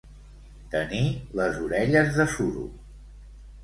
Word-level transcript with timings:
Tenir 0.71 1.03
les 1.41 1.61
orelles 1.69 2.13
de 2.19 2.29
suro. 2.37 2.69